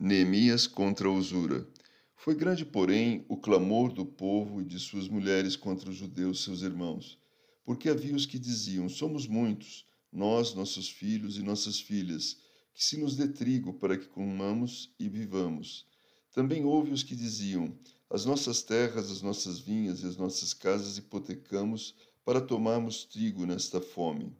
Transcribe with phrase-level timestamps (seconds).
[0.00, 1.66] Neemias contra a usura.
[2.14, 6.62] Foi grande, porém, o clamor do povo e de suas mulheres contra os judeus, seus
[6.62, 7.18] irmãos,
[7.64, 12.36] porque havia os que diziam: Somos muitos, nós, nossos filhos e nossas filhas,
[12.72, 15.84] que se nos dê trigo para que comamos e vivamos.
[16.32, 17.76] Também houve os que diziam:
[18.08, 21.92] As nossas terras, as nossas vinhas e as nossas casas hipotecamos
[22.24, 24.32] para tomarmos trigo nesta fome.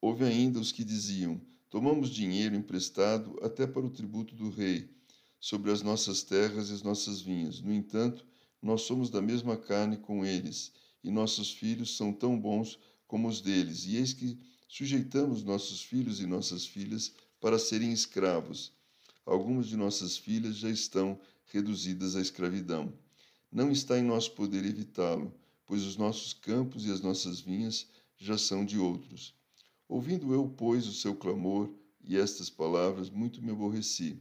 [0.00, 1.40] Houve ainda os que diziam:
[1.70, 4.90] Tomamos dinheiro emprestado até para o tributo do rei,
[5.38, 7.60] sobre as nossas terras e as nossas vinhas.
[7.60, 8.26] No entanto,
[8.60, 10.72] nós somos da mesma carne com eles,
[11.04, 13.86] e nossos filhos são tão bons como os deles.
[13.86, 18.72] E eis que sujeitamos nossos filhos e nossas filhas para serem escravos.
[19.24, 22.92] Algumas de nossas filhas já estão reduzidas à escravidão.
[23.50, 25.32] Não está em nosso poder evitá-lo,
[25.64, 27.86] pois os nossos campos e as nossas vinhas
[28.18, 29.38] já são de outros.
[29.90, 31.68] Ouvindo eu, pois, o seu clamor
[32.04, 34.16] e estas palavras, muito me aborreci.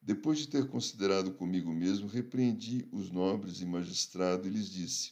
[0.00, 5.10] Depois de ter considerado comigo mesmo, repreendi os nobres e magistrado e lhes disse: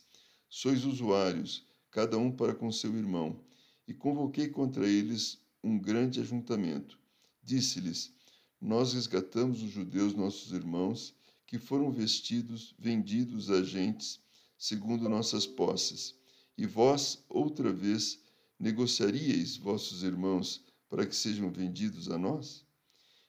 [0.48, 3.40] Sois usuários, cada um para com seu irmão.
[3.88, 6.96] E convoquei contra eles um grande ajuntamento.
[7.42, 8.12] Disse-lhes:
[8.60, 11.12] Nós resgatamos os judeus, nossos irmãos,
[11.44, 14.20] que foram vestidos, vendidos a gentes,
[14.56, 16.14] segundo nossas posses.
[16.56, 18.20] E vós, outra vez,
[18.60, 22.66] Negociaríeis vossos irmãos para que sejam vendidos a nós?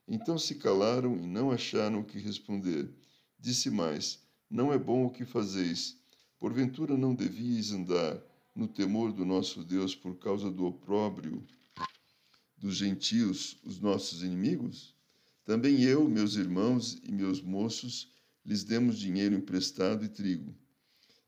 [0.07, 2.91] Então se calaram e não acharam o que responder.
[3.37, 5.95] Disse mais: Não é bom o que fazeis.
[6.39, 8.19] Porventura não devíeis andar
[8.55, 11.45] no temor do nosso Deus por causa do opróbrio
[12.57, 14.95] dos gentios, os nossos inimigos?
[15.45, 18.11] Também eu, meus irmãos e meus moços,
[18.43, 20.55] lhes demos dinheiro emprestado e trigo.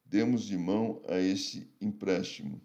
[0.03, 2.59] Demos de mão a este empréstimo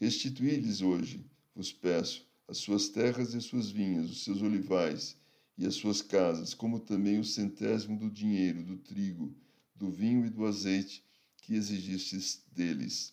[0.00, 5.14] Restituí-lhes hoje, vos peço, as suas terras e as suas vinhas, os seus olivais
[5.58, 9.36] e as suas casas, como também o centésimo do dinheiro, do trigo,
[9.74, 11.04] do vinho e do azeite
[11.42, 13.12] que exigistes deles.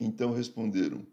[0.00, 1.06] Então responderam: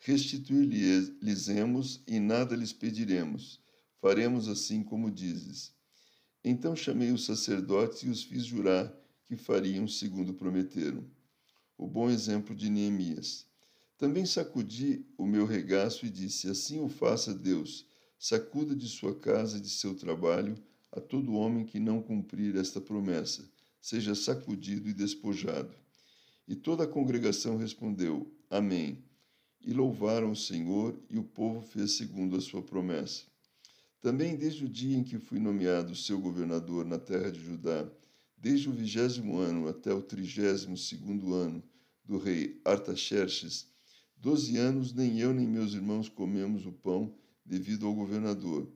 [0.00, 3.60] Restituir-lhes-emos e nada lhes pediremos.
[4.00, 5.72] Faremos assim como dizes.
[6.42, 8.92] Então chamei os sacerdotes e os fiz jurar
[9.24, 11.08] que fariam segundo prometeram.
[11.78, 13.46] O bom exemplo de Neemias.
[13.98, 17.86] Também sacudi o meu regaço e disse: Assim o faça Deus,
[18.18, 20.54] sacuda de sua casa e de seu trabalho
[20.92, 23.48] a todo homem que não cumprir esta promessa,
[23.80, 25.74] seja sacudido e despojado.
[26.46, 29.02] E toda a congregação respondeu: Amém.
[29.62, 33.24] E louvaram o Senhor, e o povo fez segundo a sua promessa.
[34.02, 37.90] Também desde o dia em que fui nomeado seu governador na terra de Judá,
[38.36, 41.62] desde o vigésimo ano até o trigésimo segundo ano
[42.04, 43.66] do rei Artaxerxes,
[44.16, 48.68] Doze anos nem eu nem meus irmãos comemos o pão devido ao governador.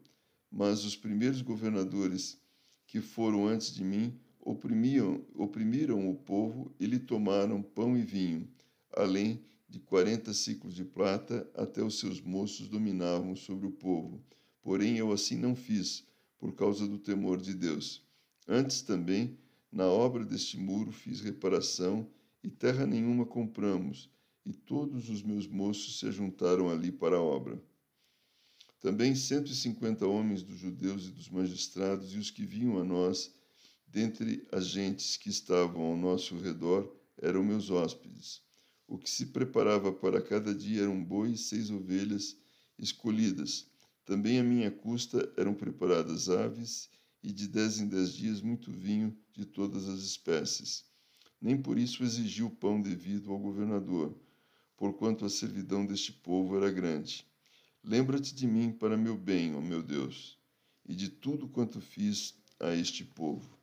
[0.51, 2.39] Mas os primeiros governadores
[2.87, 8.49] que foram antes de mim oprimiam, oprimiram o povo e lhe tomaram pão e vinho,
[8.93, 14.21] além de quarenta ciclos de prata, até os seus moços dominavam sobre o povo.
[14.63, 16.05] Porém eu assim não fiz,
[16.39, 18.05] por causa do temor de Deus.
[18.49, 19.39] Antes também,
[19.71, 22.09] na obra deste muro fiz reparação,
[22.43, 24.11] e terra nenhuma compramos,
[24.45, 27.63] e todos os meus moços se juntaram ali para a obra.
[28.81, 32.85] Também cento e cinquenta homens dos judeus e dos magistrados e os que vinham a
[32.85, 33.35] nós,
[33.87, 38.41] dentre as gentes que estavam ao nosso redor, eram meus hóspedes.
[38.89, 42.37] O que se preparava para cada dia eram bois e seis ovelhas
[42.79, 43.67] escolhidas.
[44.05, 46.89] Também à minha custa eram preparadas aves,
[47.23, 50.87] e de dez em dez dias muito vinho de todas as espécies.
[51.41, 54.19] Nem por isso exigi o pão devido ao governador
[54.81, 57.27] porquanto a servidão deste povo era grande.
[57.85, 60.39] Lembra-te de mim para meu bem, ó meu Deus,
[60.89, 63.55] e de tudo quanto fiz a este povo.